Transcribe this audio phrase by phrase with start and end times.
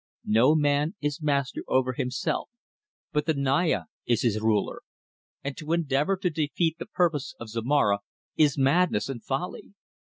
[0.25, 2.49] No man is master over himself,
[3.11, 4.81] but the Naya is his ruler;
[5.43, 7.99] and to endeavour to defeat the purpose of Zomara
[8.35, 9.75] is madness and folly.